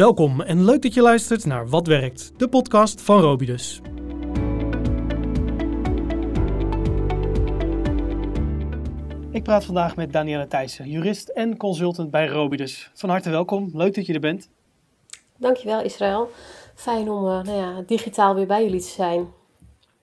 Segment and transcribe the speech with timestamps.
[0.00, 3.80] Welkom en leuk dat je luistert naar Wat Werkt, de podcast van Robidus.
[9.30, 12.90] Ik praat vandaag met Danielle Thijssen, jurist en consultant bij Robidus.
[12.94, 14.50] Van harte welkom, leuk dat je er bent.
[15.38, 16.30] Dankjewel Israël.
[16.74, 19.28] Fijn om uh, nou ja, digitaal weer bij jullie te zijn.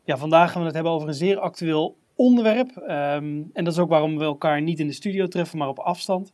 [0.03, 2.75] Ja, vandaag gaan we het hebben over een zeer actueel onderwerp.
[2.75, 5.79] Um, en dat is ook waarom we elkaar niet in de studio treffen, maar op
[5.79, 6.33] afstand.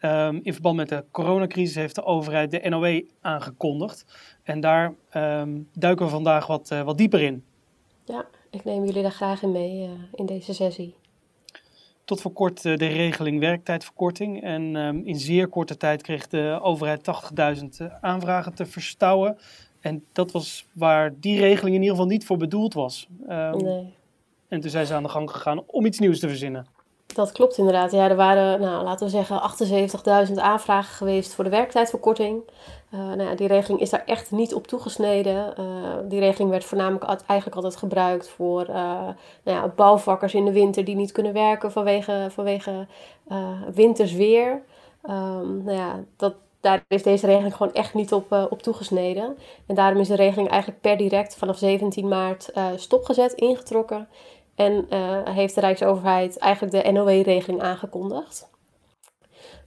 [0.00, 4.04] Um, in verband met de coronacrisis heeft de overheid de NOW aangekondigd.
[4.42, 7.44] En daar um, duiken we vandaag wat, uh, wat dieper in.
[8.04, 10.94] Ja, ik neem jullie daar graag in mee uh, in deze sessie.
[12.04, 14.42] Tot voor kort uh, de regeling werktijdverkorting.
[14.42, 17.10] En um, in zeer korte tijd kreeg de overheid
[17.80, 19.38] 80.000 aanvragen te verstouwen.
[19.80, 23.08] En dat was waar die regeling in ieder geval niet voor bedoeld was.
[23.26, 23.94] nee.
[24.48, 26.66] En toen zijn ze aan de gang gegaan om iets nieuws te verzinnen.
[27.16, 27.92] Dat klopt inderdaad.
[27.92, 29.40] Ja, er waren, nou, laten we zeggen,
[30.28, 32.42] 78.000 aanvragen geweest voor de werktijdverkorting.
[32.94, 35.54] Uh, nou ja, die regeling is daar echt niet op toegesneden.
[35.60, 35.64] Uh,
[36.08, 38.74] die regeling werd voornamelijk eigenlijk altijd gebruikt voor uh,
[39.42, 42.86] nou ja, bouwvakkers in de winter die niet kunnen werken vanwege, vanwege
[43.74, 44.62] wintersweer.
[45.02, 49.38] Um, nou ja, dat, daar is deze regeling gewoon echt niet op, op toegesneden.
[49.66, 54.08] En daarom is de regeling eigenlijk per direct vanaf 17 maart stopgezet, ingetrokken.
[54.56, 58.48] En uh, heeft de Rijksoverheid eigenlijk de NOW-regeling aangekondigd.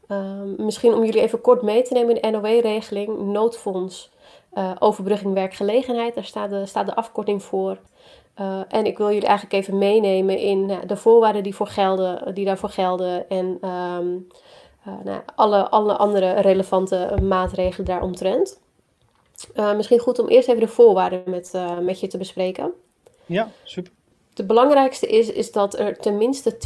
[0.08, 4.12] Uh, misschien om jullie even kort mee te nemen in de NOW-regeling, noodfonds
[4.54, 7.80] uh, overbrugging werkgelegenheid, daar staat de, staat de afkorting voor.
[8.40, 12.46] Uh, en ik wil jullie eigenlijk even meenemen in de voorwaarden die, voor gelden, die
[12.46, 14.28] daarvoor gelden en um,
[15.04, 18.60] nou, alle, alle andere relevante maatregelen daaromtrent.
[19.54, 22.74] misschien goed om eerst even de voorwaarden met, met je te bespreken.
[23.26, 23.92] Ja, super.
[24.40, 26.58] De belangrijkste is, is dat er tenminste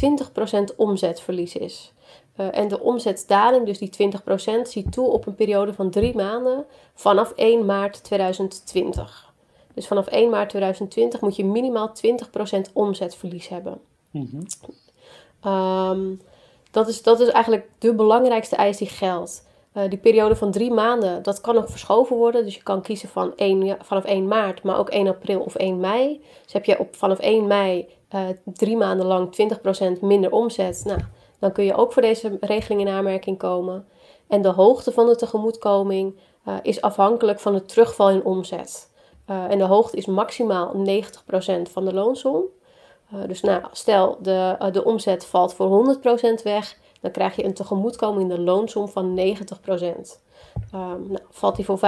[0.72, 1.92] 20% omzetverlies is.
[2.36, 4.10] Uh, en de omzetdaling, dus die
[4.58, 9.32] 20%, ziet toe op een periode van drie maanden vanaf 1 maart 2020.
[9.74, 11.92] Dus vanaf 1 maart 2020 moet je minimaal
[12.68, 13.80] 20% omzetverlies hebben.
[14.10, 15.52] Mm -hmm.
[15.52, 16.20] um,
[16.70, 19.46] dat, is, dat is eigenlijk de belangrijkste eis die geldt.
[19.76, 22.44] Uh, die periode van drie maanden, dat kan ook verschoven worden.
[22.44, 25.80] Dus je kan kiezen van 1, vanaf 1 maart, maar ook 1 april of 1
[25.80, 26.24] mei.
[26.42, 29.48] Dus heb je op, vanaf 1 mei uh, drie maanden lang
[29.96, 30.82] 20% minder omzet.
[30.84, 31.00] Nou,
[31.38, 33.86] dan kun je ook voor deze regeling in aanmerking komen.
[34.28, 36.18] En de hoogte van de tegemoetkoming
[36.48, 38.92] uh, is afhankelijk van de terugval in omzet.
[39.26, 42.42] en de hoogte is maximaal 90% van de loonsom.
[43.26, 45.96] dus nou, stel de, de omzet valt voor
[46.38, 49.20] 100% weg dan krijg je een tegemoetkoming in de loonsom van 90%.
[50.74, 51.80] Um, nou, valt die voor 50%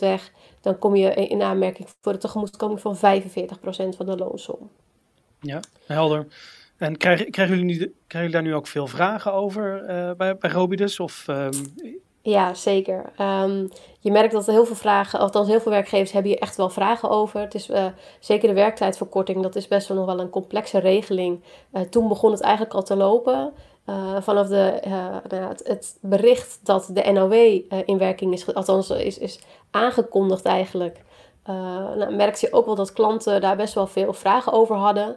[0.00, 2.98] weg, dan kom je in aanmerking voor de tegemoetkoming van 45%
[3.96, 4.70] van de loonsom.
[5.40, 6.26] Ja, helder.
[6.76, 7.94] En krijgen, krijgen, jullie, nu, krijgen
[8.30, 11.00] jullie daar nu ook veel vragen over uh, bij, bij Robidus?
[11.00, 11.50] Of, um...
[12.22, 13.12] Ja, zeker.
[13.20, 13.68] Um,
[14.00, 16.70] je merkt dat er heel veel vragen, althans heel veel werkgevers hebben hier echt wel
[16.70, 17.40] vragen over.
[17.40, 17.86] Het is uh,
[18.20, 21.42] zeker de werktijdverkorting, dat is best wel nog wel een complexe regeling.
[21.72, 23.52] Uh, toen begon het eigenlijk al te lopen.
[23.88, 25.16] Uh, vanaf de, uh,
[25.48, 29.40] het, het, bericht dat de NOW uh, in werking is, althans is, is
[29.70, 31.02] aangekondigd eigenlijk,
[31.44, 35.16] nou, merkte je ook wel dat klanten daar best wel veel vragen over hadden.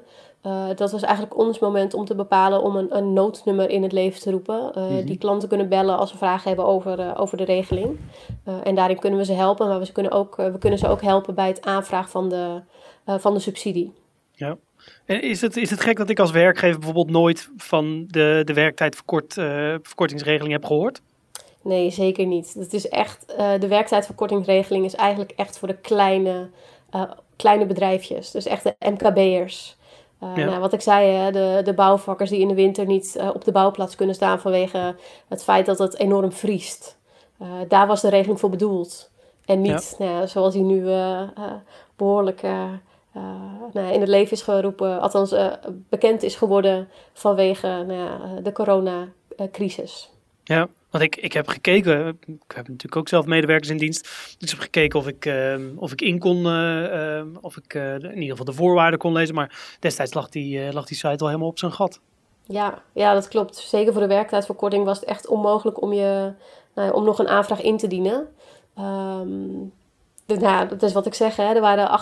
[0.76, 4.22] dat was eigenlijk ons moment om te bepalen om een, een noodnummer in het leven
[4.22, 4.72] te roepen.
[4.76, 5.06] Mm-hmm.
[5.06, 8.00] Die klanten kunnen bellen als ze vragen hebben over, over de regeling.
[8.64, 11.36] en daarin kunnen we ze helpen, maar we, kunnen, ook, we kunnen ze ook helpen
[11.36, 12.62] bij het aanvraag van de,
[13.06, 13.94] van de subsidie.
[14.34, 14.58] Ja.
[15.06, 18.54] En is het, is het gek dat ik als werkgever bijvoorbeeld nooit van de, de
[18.54, 21.02] werktijdverkortingsregeling uh, heb gehoord?
[21.62, 22.54] Nee, zeker niet.
[22.54, 26.50] Het is echt, uh, de werktijdverkortingsregeling is eigenlijk echt voor de kleine,
[26.96, 28.32] uh, kleine bedrijfjes.
[28.32, 29.78] Dus echt de MKB'ers.
[30.24, 30.46] Uh, ja.
[30.46, 33.44] nou, wat ik zei, hè, de, de bouwvakkers die in de winter niet uh, op
[33.46, 34.96] de bouwplaats kunnen staan vanwege
[35.28, 36.98] het feit dat het enorm vriest.
[37.42, 39.10] Uh, daar was de regeling voor bedoeld.
[39.46, 40.06] En niet ja.
[40.06, 40.84] nou, zoals die nu
[41.96, 42.42] behoorlijk
[43.18, 43.24] uh,
[43.74, 45.54] nou, in het leven is geroepen, althans uh,
[45.90, 50.10] bekend is geworden vanwege nou ja, de coronacrisis.
[50.44, 54.02] Ja, want ik, ik heb gekeken, ik heb natuurlijk ook zelf medewerkers in dienst,
[54.38, 56.46] dus ik heb gekeken of ik, uh, of ik in kon,
[57.42, 60.98] of ik in ieder geval de voorwaarden kon lezen, maar destijds lag die, lag die
[60.98, 62.00] site al helemaal op zijn gat.
[62.44, 63.58] Ja, ja, dat klopt.
[63.58, 66.34] Zeker voor de werktijdverkorting was het echt onmogelijk om, je,
[66.76, 68.28] nou, om nog een aanvraag in te dienen.
[68.80, 69.74] Um,
[70.26, 71.44] nou, dat is wat ik zeg, hè.
[71.44, 72.00] er waren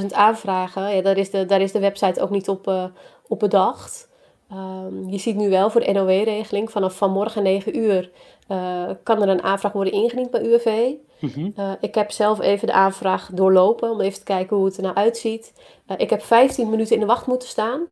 [0.00, 0.94] 78.000 aanvragen.
[0.96, 2.84] Ja, daar, is de, daar is de website ook niet op, uh,
[3.28, 4.08] op bedacht.
[4.52, 8.10] Um, je ziet nu wel voor de NOW-regeling, vanaf vanmorgen 9 uur
[8.48, 10.92] uh, kan er een aanvraag worden ingediend bij UWV.
[11.20, 11.52] Mm -hmm.
[11.58, 14.82] uh, ik heb zelf even de aanvraag doorlopen om even te kijken hoe het er
[14.82, 15.52] nou uitziet.
[15.96, 17.86] ik heb 15 minuten in de wacht moeten staan,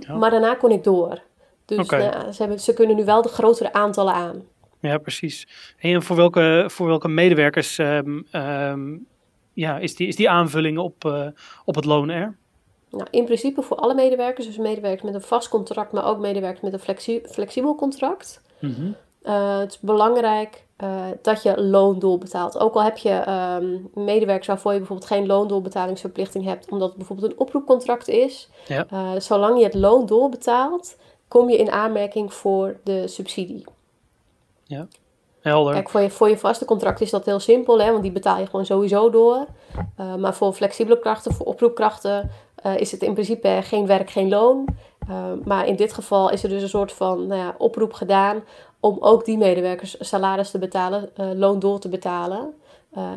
[0.00, 0.16] ja.
[0.16, 1.22] maar daarna kon ik door.
[1.64, 2.08] Dus okay.
[2.08, 4.42] nou, ze, hebben, ze kunnen nu wel de grotere aantallen aan.
[4.82, 5.48] Ja, precies.
[5.78, 8.96] En voor welke, voor welke medewerkers ehm, ehm,
[9.52, 11.26] ja, is, die, is die aanvulling op, uh,
[11.64, 12.36] op het loon er?
[12.90, 16.60] Nou, in principe voor alle medewerkers, dus medewerkers met een vast contract, maar ook medewerkers
[16.62, 18.42] met een flexi flexibel contract.
[18.60, 22.58] Mm het is belangrijk uh, dat je loondoel betaalt.
[22.58, 23.24] Ook al heb je
[23.60, 28.48] um, medewerkers waarvoor je bijvoorbeeld geen loondoelbetalingsverplichting hebt, omdat het bijvoorbeeld een oproepcontract is.
[28.66, 29.20] Ja.
[29.20, 30.96] Zolang je het loondoel betaalt,
[31.28, 33.64] kom je in aanmerking voor de subsidie.
[34.64, 34.86] Ja,
[35.40, 35.74] helder.
[35.74, 38.38] Kijk, voor je, voor je vaste contract is dat heel simpel, hè, want die betaal
[38.38, 39.46] je gewoon sowieso door.
[40.00, 42.30] Uh, maar voor flexibele krachten, voor oproepkrachten,
[42.76, 44.64] is het in principe geen werk, geen loon.
[45.44, 48.42] maar in dit geval is er dus een soort van nou ja, oproep gedaan
[48.80, 52.54] om ook die medewerkers salaris te betalen, loon door te betalen.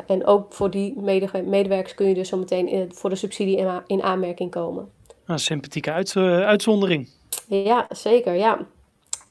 [0.06, 1.00] En ook voor die
[1.44, 4.90] medewerkers kun je dus zo meteen in, voor de subsidie in, in aanmerking komen.
[5.26, 7.08] Een sympathieke uit, uh, uitzondering.
[7.48, 8.34] Ja, zeker.
[8.34, 8.66] Ja.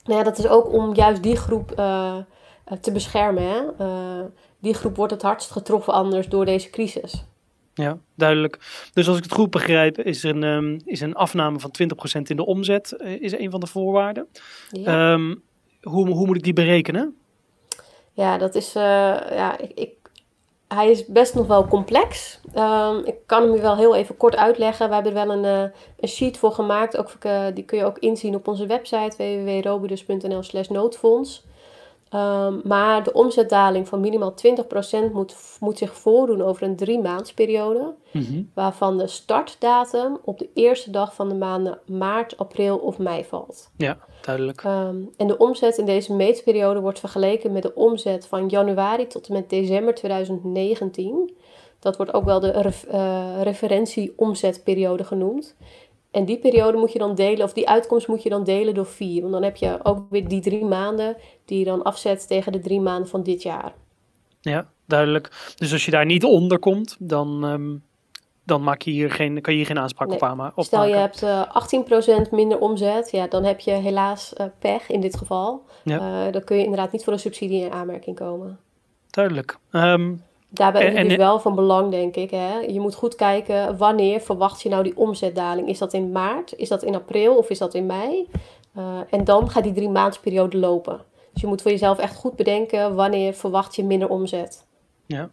[0.05, 1.67] Nou ja, dat is ook om juist die groep
[2.81, 3.43] te beschermen.
[3.43, 3.63] Hè?
[4.59, 7.25] die groep wordt het hardst getroffen anders door deze crisis.
[7.73, 8.59] Ja, duidelijk.
[8.93, 12.21] Dus als ik het goed begrijp, is er een, um, is een afname van 20%
[12.21, 14.27] in de omzet, is een van de voorwaarden.
[14.71, 15.13] Ja.
[15.13, 15.43] Um,
[15.81, 17.15] hoe, hoe moet ik die berekenen?
[18.13, 18.73] Ja, dat is.
[18.73, 20.04] Ja, ik, ik,
[20.67, 22.39] hij is best nog wel complex.
[22.55, 24.87] Um, ik kan hem u wel heel even kort uitleggen.
[24.87, 26.97] We hebben er wel een, uh, een sheet voor gemaakt.
[26.97, 31.45] Ook, uh, die kun je ook inzien op onze website www.robidus.nl/slash noodfonds.
[32.15, 34.33] Um, maar de omzetdaling van minimaal
[35.09, 37.93] 20% moet, moet zich voordoen over een drie maandsperiode.
[38.11, 43.23] Mm Waarvan de startdatum op de eerste dag van de maanden maart, april of mei
[43.23, 43.69] valt.
[43.77, 44.63] Ja, duidelijk.
[44.63, 49.27] Um, en de omzet in deze meetperiode wordt vergeleken met de omzet van januari tot
[49.27, 51.33] en met december 2019.
[51.79, 55.55] Dat wordt ook wel de ref, uh, referentieomzetperiode genoemd.
[56.15, 58.85] En die periode moet je dan delen, of die uitkomst moet je dan delen door
[58.85, 59.21] vier.
[59.21, 62.59] Want dan heb je ook weer die drie maanden die je dan afzet tegen de
[62.59, 63.73] drie maanden van dit jaar.
[64.41, 65.53] Ja, duidelijk.
[65.55, 67.83] Dus als je daar niet onder komt, dan, um,
[68.43, 70.63] dan maak je hier geen, kan je hier geen aanspraak op aanmaken.
[70.63, 71.43] Stel je hebt uh,
[72.27, 75.65] 18% minder omzet, ja, dan heb je helaas uh, pech in dit geval.
[75.83, 76.25] Ja.
[76.25, 78.59] Uh, dan kun je inderdaad niet voor een subsidie in aanmerking komen.
[79.09, 79.57] Duidelijk.
[79.71, 80.21] Um,
[80.55, 82.31] Daarbij is het dus wel van belang, denk ik.
[82.31, 82.59] Hè?
[82.59, 85.67] Je moet goed kijken wanneer verwacht je nou die omzetdaling.
[85.67, 86.53] Is dat in maart?
[86.57, 87.37] Is dat in april?
[87.37, 88.27] Of is dat in mei?
[88.77, 91.01] Uh, en dan gaat die drie maandsperiode lopen.
[91.33, 94.65] Dus je moet voor jezelf echt goed bedenken wanneer verwacht je minder omzet.
[95.05, 95.29] Ja.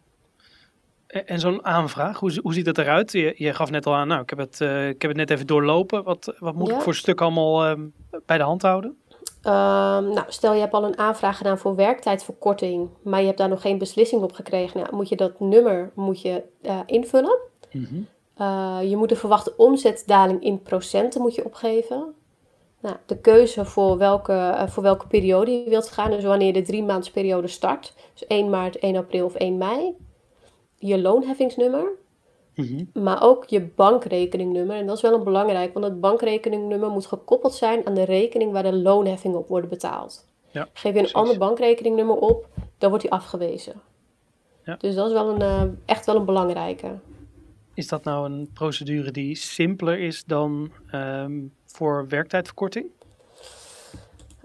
[1.07, 3.13] En zo'n aanvraag, hoe, hoe ziet dat eruit?
[3.13, 5.31] Je, je, gaf net al aan, nou, ik heb het, uh, ik heb het net
[5.31, 6.05] even doorlopen.
[6.05, 6.77] Wat, wat moet ja.
[6.77, 7.85] ik voor stuk allemaal uh,
[8.27, 8.97] bij de hand houden?
[9.47, 13.49] Um, nou, stel je hebt al een aanvraag gedaan voor werktijdverkorting, maar je hebt daar
[13.49, 14.81] nog geen beslissing op gekregen.
[14.81, 17.39] Nou, moet je dat nummer moet je, uh, invullen.
[17.73, 18.07] Mm -hmm.
[18.41, 22.15] uh, je moet de verwachte omzetdaling in procenten moet je opgeven.
[22.81, 26.63] Nou, de keuze voor welke, uh, voor welke periode je wilt gaan, dus wanneer de
[26.63, 29.97] drie maandsperiode start, dus 1 maart, 1 april of 1 mei.
[30.77, 31.89] Je loonheffingsnummer,
[32.55, 32.85] Mhm.
[33.03, 34.77] Maar ook je bankrekeningnummer.
[34.77, 38.53] En dat is wel een belangrijk, want het bankrekeningnummer moet gekoppeld zijn aan de rekening
[38.53, 40.31] waar de loonheffing op wordt betaald.
[40.51, 42.47] Ja, Geef je een ander bankrekeningnummer op,
[42.79, 43.75] dan wordt die afgewezen.
[44.65, 44.77] Ja.
[44.77, 46.99] Dus dat is wel een, uh, echt wel een belangrijke.
[47.75, 52.87] Is dat nou een procedure die simpeler is dan um, voor werktijdverkorting?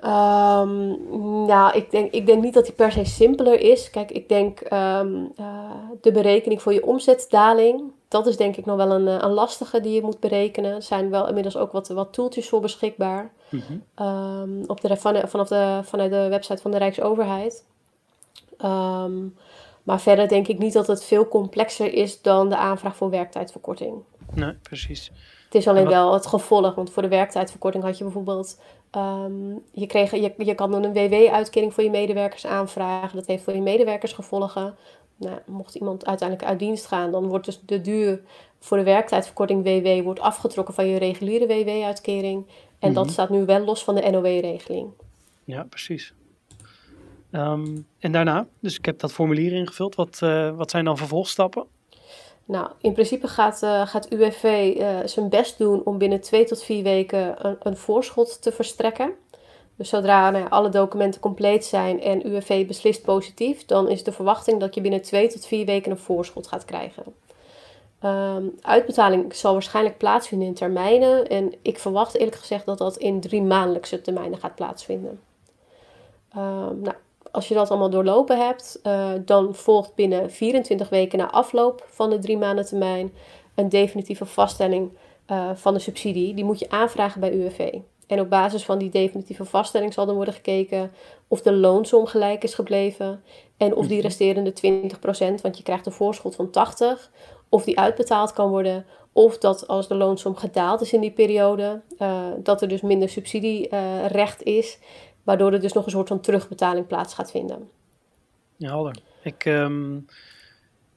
[0.03, 0.98] Um,
[1.45, 3.89] nou, ik denk, ik denk niet dat die per se simpeler is.
[3.89, 5.71] Kijk, ik denk um, uh,
[6.01, 9.81] de berekening voor je omzetdaling dat is denk ik nog wel een, eh, een lastige
[9.81, 10.75] die je moet berekenen.
[10.75, 13.31] Er zijn wel inmiddels ook wat, wat toeltjes voor beschikbaar.
[13.49, 14.07] Mm -hmm.
[14.07, 17.63] um, op de, van, vanaf de, vanuit de website van de Rijksoverheid.
[18.65, 19.35] Um,
[19.83, 23.93] maar verder denk ik niet dat het veel complexer is dan de aanvraag voor werktijdverkorting.
[24.33, 25.11] Nee, precies.
[25.45, 28.59] Het is alleen wel het gevolg, want voor de werktijdverkorting had je bijvoorbeeld,
[28.95, 33.15] um, je, kreeg, je, je kan dan een WW-uitkering voor je medewerkers aanvragen.
[33.15, 34.75] Dat heeft voor je medewerkers gevolgen
[35.17, 38.21] nou, mocht iemand uiteindelijk uit dienst gaan, dan wordt dus de duur
[38.59, 42.45] voor de werktijdverkorting WW wordt afgetrokken van je reguliere WW-uitkering.
[42.79, 43.13] En dat mhm.
[43.13, 44.89] staat nu wel los van de NOW-regeling.
[45.43, 46.13] Ja, precies.
[47.31, 49.95] Um, en daarna, dus ik heb dat formulier ingevuld.
[49.95, 51.65] Wat, uh, wat zijn dan vervolgstappen?
[52.45, 56.45] Nou, in principe gaat, uh, gaat UWV uh, eh, zijn best doen om binnen twee
[56.45, 59.13] tot vier weken een, een voorschot te verstrekken.
[59.77, 64.60] Dus zodra nou, alle documenten compleet zijn en UWV beslist positief, dan is de verwachting
[64.60, 67.03] dat je binnen twee tot vier weken een voorschot gaat krijgen.
[68.03, 73.19] Um, uitbetaling zal waarschijnlijk plaatsvinden in termijnen en ik verwacht eerlijk gezegd dat dat in
[73.19, 75.19] drie maandelijkse termijnen gaat plaatsvinden.
[76.36, 76.96] Um, nou,
[77.31, 82.10] als je dat allemaal doorlopen hebt, uh, dan volgt binnen 24 weken na afloop van
[82.10, 83.13] de drie maanden termijn
[83.55, 84.91] een definitieve vaststelling
[85.31, 86.34] uh, van de subsidie.
[86.34, 87.79] Die moet je aanvragen bij UWV.
[88.07, 90.91] En op basis van die definitieve vaststelling zal dan worden gekeken
[91.27, 93.23] of de loonsom gelijk is gebleven
[93.57, 94.05] en of die mhm.
[94.05, 94.53] resterende
[95.37, 97.11] 20%, want je krijgt een voorschot van 80,
[97.49, 98.85] of die uitbetaald kan worden.
[99.11, 103.09] Of dat als de loonsom gedaald is in die periode, uh, dat er dus minder
[103.09, 104.79] subsidierecht is,
[105.23, 107.69] waardoor er dus nog een soort van terugbetaling plaats gaat vinden.
[108.55, 108.97] Ja, helder.
[109.21, 110.05] Ik, um,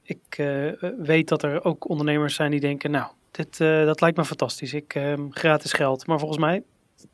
[0.03, 4.17] ik uh, weet dat er ook ondernemers zijn die denken, nou, dit, uh, dat lijkt
[4.17, 4.73] me fantastisch.
[4.73, 6.07] Ik um, gratis geld.
[6.07, 6.63] Maar volgens mij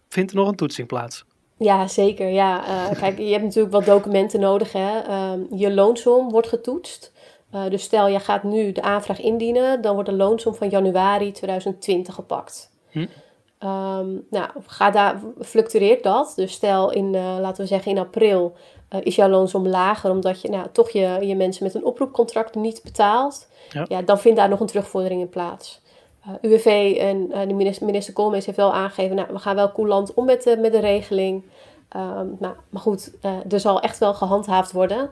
[0.09, 1.25] vindt er nog een toetsing plaats.
[1.57, 2.27] Ja, zeker.
[2.27, 2.67] Ja.
[2.67, 4.71] Uh, kijk, je hebt natuurlijk wat documenten nodig.
[4.71, 5.07] Hè.
[5.07, 7.11] Uh, je loonsom wordt getoetst.
[7.53, 11.31] Uh, dus stel, je gaat nu de aanvraag indienen, dan wordt de loonsom van januari
[11.31, 12.71] 2020 gepakt.
[12.89, 12.99] Hm.
[12.99, 16.33] Um, nou, ga daar, fluctueert dat.
[16.35, 18.55] Dus stel, in, laten we zeggen in april
[19.01, 22.83] is jouw loonsom lager omdat je nou, toch je, je mensen met een oproepcontract niet
[22.83, 23.47] betaalt.
[23.69, 23.85] Ja.
[23.87, 25.81] ja dan vindt daar nog een terugvordering in plaats.
[26.27, 29.71] Uh, UWV en uh, de minister, minister Koolmees heeft wel aangegeven, nou, we gaan wel
[29.71, 31.43] coulant om met de, met de regeling.
[31.95, 35.09] Um, nou, maar goed, uh, er zal echt wel gehandhaafd worden.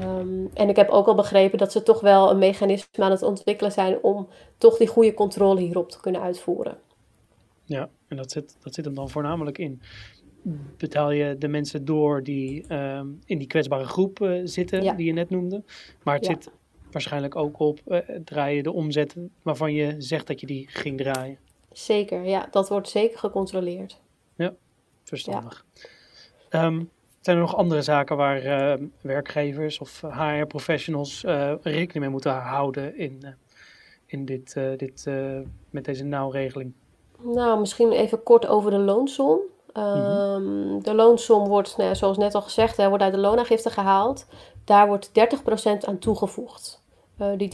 [0.00, 3.22] Um, en ik heb ook al begrepen dat ze toch wel een mechanisme aan het
[3.22, 4.28] ontwikkelen zijn om
[4.58, 6.76] toch die goede controle hierop te kunnen uitvoeren.
[7.64, 9.82] Ja, en dat zit, dat zit hem dan voornamelijk in.
[10.76, 14.92] Betaal je de mensen door die um, in die kwetsbare groep zitten, ja.
[14.92, 15.62] die je net noemde.
[16.02, 16.32] Maar het ja.
[16.32, 16.50] zit
[16.94, 21.38] waarschijnlijk ook op uh, draaien de omzet waarvan je zegt dat je die ging draaien.
[21.72, 24.00] Zeker, ja, dat wordt zeker gecontroleerd.
[24.36, 24.54] Ja,
[25.02, 25.64] verstandig.
[26.50, 26.64] Ja.
[26.64, 32.08] Um, zijn er nog andere zaken waar uh, werkgevers of HR-professionals uh, eh, rekening mee
[32.08, 33.36] moeten houden in,
[34.06, 35.06] in dit, dit,
[35.70, 36.72] met deze nauwregeling?
[37.22, 39.40] Nou, misschien even kort over de loonsom.
[39.76, 44.26] Um, De loonsom wordt, nou, zoals net al gezegd, hè, wordt uit de loonaangifte gehaald.
[44.64, 45.12] Daar wordt 30%
[45.80, 46.82] aan toegevoegd.
[47.20, 47.50] Uh, die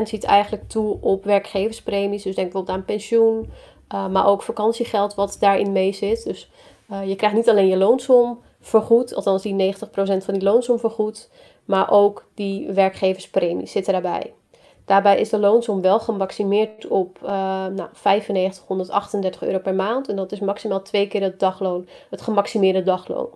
[0.00, 2.22] 30% ziet eigenlijk toe op werkgeverspremies.
[2.22, 3.50] Dus denk bijvoorbeeld aan pensioen,
[3.94, 6.24] uh, maar ook vakantiegeld wat daarin mee zit.
[6.24, 6.50] Dus
[6.90, 11.30] uh, je krijgt niet alleen je loonsom vergoed, althans die 90% van die loonsom vergoed,
[11.64, 14.32] maar ook die werkgeverspremies zitten daarbij.
[14.84, 20.08] Daarbij is de loonsom wel gemaximeerd op nou, 9538 euro per maand.
[20.08, 23.28] En dat is maximaal twee keer het dagloon, het gemaximeerde dagloon.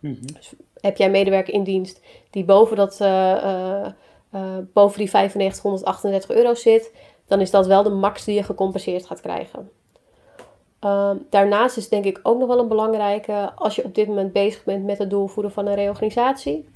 [0.00, 0.26] Mm -hmm.
[0.34, 2.98] dus heb jij medewerker in dienst die boven dat
[4.36, 6.92] uh, boven die 9538 euro zit,
[7.26, 9.70] dan is dat wel de max die je gecompenseerd gaat krijgen.
[10.84, 14.32] Uh, daarnaast is denk ik ook nog wel een belangrijke, als je op dit moment
[14.32, 16.68] bezig bent met het doorvoeren van een reorganisatie,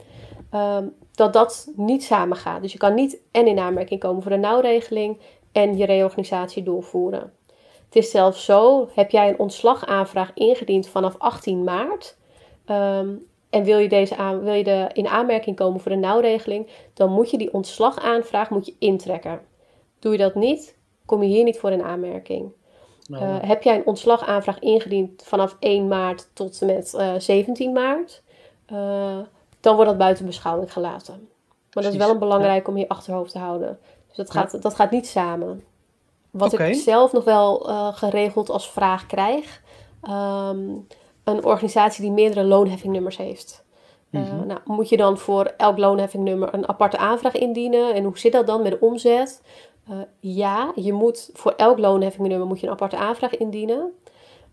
[0.55, 0.79] uh,
[1.15, 2.63] dat dat niet samen gaat.
[2.63, 5.19] Dus je kan niet en in aanmerking komen voor de nauwregeling
[5.53, 7.33] en je reorganisatie doorvoeren.
[7.85, 12.17] Het is zelfs zo, heb jij een ontslagaanvraag ingediend vanaf 18 maart,
[12.67, 16.69] um, en wil je, deze aan, wil je de, in aanmerking komen voor de nauwregeling,
[16.95, 19.41] dan moet je die ontslagaanvraag moet je intrekken.
[19.99, 20.77] Doe je dat niet,
[21.07, 22.53] kom je hier niet voor in aanmerking.
[23.07, 27.21] Nou, uh, heb jij een ontslagaanvraag ingediend vanaf 1 maart tot en met uh, eh,
[27.21, 28.23] 17 maart,
[28.73, 29.19] uh,
[29.61, 31.15] dan wordt dat buiten beschouwing gelaten.
[31.15, 31.29] Maar
[31.71, 32.73] Precies, dat is wel een belangrijk ja.
[32.73, 33.79] om je achterhoofd te houden.
[34.07, 34.59] Dus dat gaat, ja.
[34.59, 35.65] dat gaat niet samen.
[36.31, 36.71] Wat okay.
[36.71, 37.59] ik zelf nog wel
[37.93, 39.63] geregeld als vraag krijg.
[40.09, 40.87] Um,
[41.25, 43.65] een organisatie die meerdere loonheffingnummers heeft.
[44.11, 44.41] Mm -hmm.
[44.41, 47.95] uh, nou, moet je dan voor elk loonheffingnummer een aparte aanvraag indienen?
[47.95, 49.43] En hoe zit dat dan met de omzet?
[49.91, 53.93] Uh, ja, je moet voor elk loonheffingnummer moet je een aparte aanvraag indienen.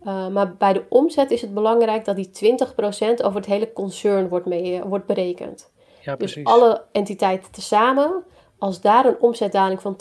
[0.03, 4.29] Uh, maar bij de omzet is het belangrijk dat die 20% over het hele concern
[4.29, 5.71] wordt, mee, wordt berekend.
[6.01, 8.23] Ja, dus alle entiteiten tezamen,
[8.57, 9.95] als daar een omzetdaling van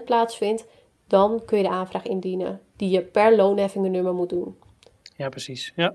[0.00, 0.66] 20% plaatsvindt,
[1.06, 4.56] dan kun je de aanvraag indienen die je per loonheffingnummer moet doen.
[5.16, 5.72] Ja, precies.
[5.76, 5.94] Ja.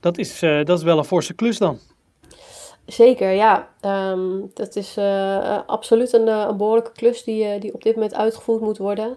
[0.00, 1.78] Dat is, uh, dat is wel een forse klus dan.
[2.86, 3.68] Zeker, ja.
[4.12, 8.60] Um, dat is uh, absoluut een, een behoorlijke klus die, die op dit moment uitgevoerd
[8.60, 9.16] moet worden.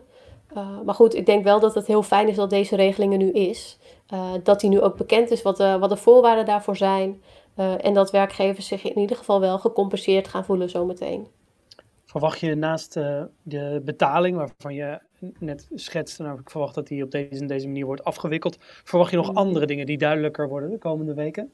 [0.86, 3.32] Maar goed, ik denk wel dat het heel fijn is dat deze regeling er nu
[3.32, 3.78] is.
[4.44, 7.22] dat die nu ook bekend is wat de, wat de voorwaarden daarvoor zijn.
[7.56, 11.28] en dat werkgevers zich in ieder geval wel gecompenseerd gaan voelen zometeen.
[12.06, 12.94] Verwacht je naast
[13.44, 15.00] de betaling, waarvan je
[15.40, 18.58] net schetste, nou, ik verwacht dat die op deze, deze manier wordt afgewikkeld.
[18.60, 19.38] Verwacht je nog mm.
[19.38, 21.52] andere dingen die duidelijker worden de komende weken?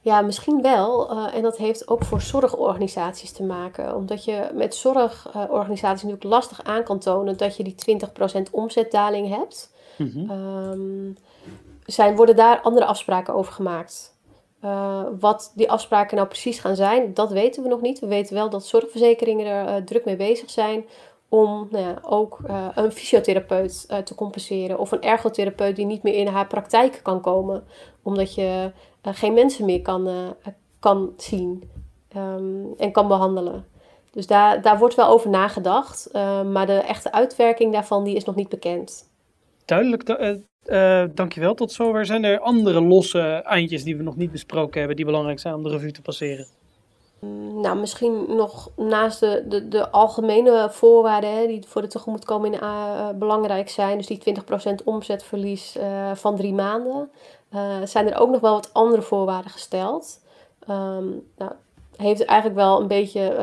[0.00, 1.12] Ja, misschien wel.
[1.12, 3.96] Uh, en dat heeft ook voor zorgorganisaties te maken.
[3.96, 8.00] Omdat je met zorgorganisaties natuurlijk lastig aan kan tonen dat je die
[8.48, 9.72] 20% omzetdaling hebt.
[9.98, 10.30] Mm -hmm.
[10.30, 11.16] um,
[11.84, 14.16] zijn, worden daar andere afspraken over gemaakt?
[14.64, 17.98] Uh, wat die afspraken nou precies gaan zijn, dat weten we nog niet.
[17.98, 20.84] We weten wel dat zorgverzekeringen er uh, druk mee bezig zijn
[21.28, 26.14] om nou ook uh, een fysiotherapeut uh, te compenseren of een ergotherapeut die niet meer
[26.14, 27.64] in haar praktijk kan komen,
[28.02, 28.72] omdat je
[29.06, 30.34] uh, geen mensen meer kan,
[30.78, 31.70] kan zien
[32.16, 33.64] um, en kan behandelen.
[34.10, 36.08] Dus daar, daar wordt wel over nagedacht,
[36.52, 39.10] maar de echte uitwerking daarvan die is nog niet bekend.
[39.64, 40.06] Duidelijk,
[41.14, 41.54] dankjewel.
[41.54, 42.06] Tot zover.
[42.06, 45.62] Zijn er andere losse eindjes die we nog niet besproken hebben, die belangrijk zijn om
[45.62, 46.46] de revue te passeren?
[47.24, 52.62] Mm, nou, misschien nog naast de, de, de algemene voorwaarden hè, die voor de tegemoetkoming
[52.62, 54.22] uh, belangrijk zijn, dus die
[54.80, 57.10] 20% omzetverlies uh, van drie maanden,
[57.54, 60.20] uh, zijn er ook nog wel wat andere voorwaarden gesteld.
[60.70, 61.52] Um, nou,
[61.96, 63.36] heeft eigenlijk wel een beetje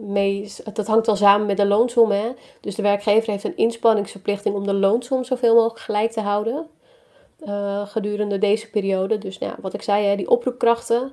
[0.00, 2.10] mee, dat hangt wel samen met de loonsom.
[2.10, 2.32] Hè?
[2.60, 6.66] Dus de werkgever heeft een inspanningsverplichting om de loonsom zoveel mogelijk gelijk te houden
[7.84, 9.18] gedurende deze periode.
[9.18, 11.12] Dus nou, wat ik zei, hè, die oproepkrachten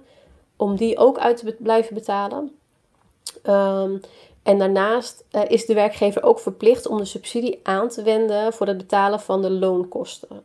[0.60, 2.52] om die ook uit te blijven betalen.
[3.44, 3.98] Ehm,
[4.44, 8.68] en daarnaast uh, is de werkgever ook verplicht om de subsidie aan te wenden voor
[8.68, 10.44] het betalen van de loonkosten.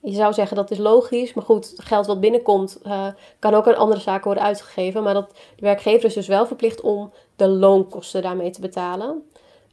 [0.00, 3.06] Je zou zeggen dat is logisch, maar goed, geld wat binnenkomt uh,
[3.38, 5.02] kan ook aan andere zaken worden uitgegeven.
[5.02, 9.22] Maar dat, de werkgever is dus wel verplicht om de loonkosten daarmee te betalen.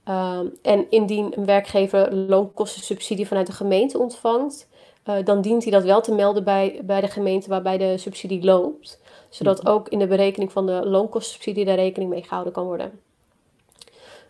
[0.10, 4.67] Um, en indien een werkgever loonkostensubsidie vanuit de gemeente ontvangt,
[5.05, 8.43] uh, dan dient hij dat wel te melden bij, bij de gemeente waarbij de subsidie
[8.43, 9.71] loopt zodat mhm.
[9.71, 13.00] ook in de berekening van de loonkostensubsidie daar rekening mee gehouden kan worden.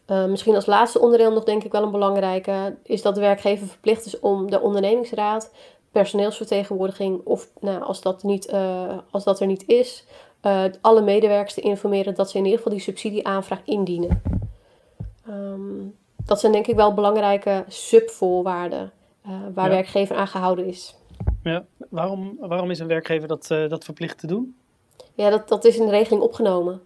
[0.10, 3.68] Uh, misschien als laatste onderdeel nog denk ik wel een belangrijke, is dat de werkgever
[3.68, 5.52] verplicht is om de ondernemingsraad,
[5.92, 10.06] personeelsvertegenwoordiging of nou, als, dat niet, uh, als dat er niet is,
[10.44, 14.22] uh, alle medewerkers te informeren dat ze in ieder geval die subsidieaanvraag indienen.
[15.30, 18.92] Um, dat zijn denk ik wel belangrijke subvoorwaarden
[19.54, 19.76] waar ja.
[19.76, 20.96] werkgever aan gehouden is.
[21.44, 24.59] Ja, waarom, waarom is een werkgever dat, dat verplicht te doen?
[25.14, 26.82] Ja, dat, dat is in de regeling opgenomen.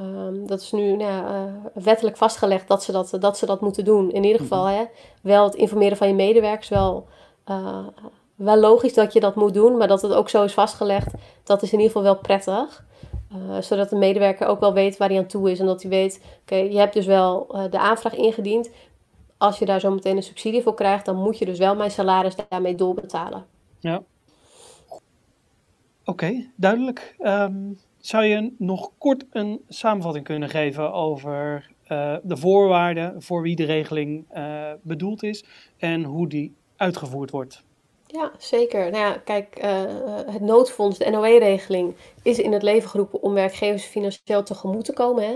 [0.00, 3.84] Um, dat is nu nou, uh, wettelijk vastgelegd dat ze dat, dat ze dat moeten
[3.84, 4.12] doen.
[4.12, 4.74] In ieder geval, mhm.
[4.74, 4.84] hè,
[5.22, 7.06] wel het informeren van je medewerkers, wel,
[7.50, 7.86] uh,
[8.34, 11.62] wel logisch dat je dat moet doen, maar dat het ook zo is vastgelegd, dat
[11.62, 12.84] is in ieder geval wel prettig.
[13.32, 15.90] Uh, zodat de medewerker ook wel weet waar hij aan toe is en dat hij
[15.90, 18.70] weet, oké, okay, je hebt dus wel de aanvraag ingediend.
[19.38, 21.90] Als je daar zo meteen een subsidie voor krijgt, dan moet je dus wel mijn
[21.90, 23.44] salaris daarmee doorbetalen.
[23.80, 24.02] Ja.
[26.08, 27.14] Oké, duidelijk.
[27.20, 33.56] Um, zou je nog kort een samenvatting kunnen geven over uh, de voorwaarden voor wie
[33.56, 35.44] de regeling uh, bedoeld is
[35.76, 37.64] en hoe die uitgevoerd wordt?
[38.06, 38.90] Ja, zeker.
[38.90, 39.82] Nou ja, kijk, uh,
[40.26, 45.24] het noodfonds, de NOE-regeling, is in het leven geroepen om werkgevers financieel tegemoet te komen.
[45.24, 45.34] Hè?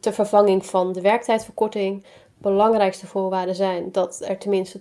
[0.00, 2.04] ter vervanging van de werktijdverkorting,
[2.40, 4.78] belangrijkste voorwaarden zijn dat er tenminste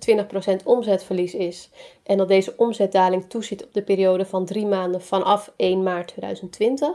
[0.62, 1.70] 20% omzetverlies is
[2.04, 6.88] en dat deze omzetdaling toeziet op de periode van drie maanden vanaf 1 maart 2020.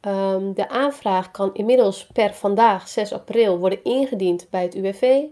[0.00, 5.24] Um, ehm, de aanvraag kan inmiddels per vandaag 6 april worden ingediend bij het UWV.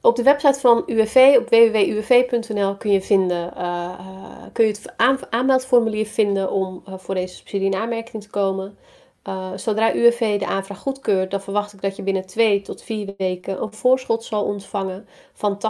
[0.00, 3.98] Op de website van UWV, op www.uwv.nl, kun je, vinden, uh,
[4.52, 4.92] kun je het
[5.30, 8.78] aanmeldformulier vinden om uh, voor deze subsidie in aanmerking te komen.
[9.28, 13.14] Uh, zodra UWV de aanvraag goedkeurt, dan verwacht ik dat je binnen 2 tot 4
[13.16, 15.60] weken een voorschot zal ontvangen van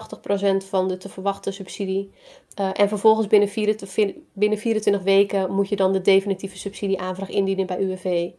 [0.65, 2.13] 80% van de te verwachten subsidie.
[2.61, 7.67] Uh, en vervolgens binnen 24, binnen 24 weken moet je dan de definitieve subsidieaanvraag indienen
[7.67, 8.31] bij UWV.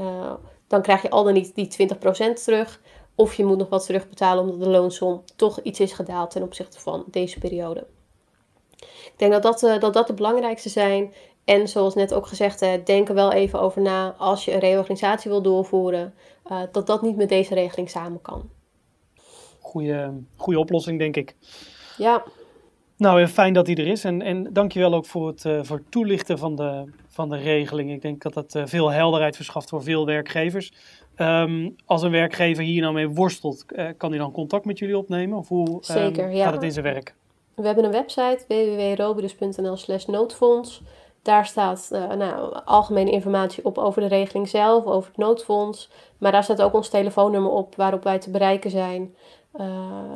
[0.00, 0.32] Uh,
[0.66, 1.88] dan krijg je al dan niet die
[2.30, 2.80] 20% terug.
[3.14, 6.80] Of je moet nog wat terugbetalen omdat de loonsom toch iets is gedaald ten opzichte
[6.80, 7.86] van deze periode.
[8.80, 11.12] Ik denk dat dat, dat, dat de belangrijkste zijn.
[11.44, 15.30] En zoals net ook gezegd, denk er wel even over na als je een reorganisatie
[15.30, 16.14] wil doorvoeren,
[16.50, 18.50] uh, dat dat niet met deze regeling samen kan.
[19.60, 21.36] Goeie, goede oplossing, denk ik.
[21.96, 22.22] Ja.
[22.96, 24.04] Nou, fijn dat die er is.
[24.04, 27.92] En, en dankjewel ook voor het, uh, voor het toelichten van de, van de regeling.
[27.92, 30.72] Ik denk dat dat uh, veel helderheid verschaft voor veel werkgevers.
[31.16, 33.64] Um, als een werkgever hier nou mee worstelt,
[33.96, 35.38] kan hij dan contact met jullie opnemen?
[35.38, 36.44] Of hoe um, ja.
[36.44, 37.14] gaat het in zijn werk?
[37.54, 40.82] We hebben een website www.robidus.nl slash noodfonds.
[41.22, 45.90] Daar staat uh, nou, algemene informatie op over de regeling zelf, over het noodfonds.
[46.18, 49.14] Maar daar staat ook ons telefoonnummer op waarop wij te bereiken zijn.
[49.54, 49.60] Uh,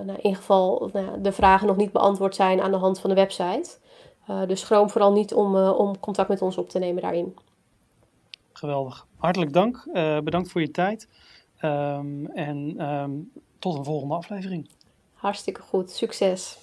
[0.04, 3.16] nou, in geval nou, de vragen nog niet beantwoord zijn aan de hand van de
[3.16, 3.78] website.
[4.30, 7.36] Uh, dus schroom vooral niet om, om contact met ons op te nemen daarin.
[8.52, 9.06] Geweldig.
[9.16, 9.88] Hartelijk dank.
[10.24, 11.08] bedankt voor je tijd.
[11.62, 14.70] Um, en um, tot een volgende aflevering.
[15.14, 15.90] Hartstikke goed.
[15.90, 16.58] Succes.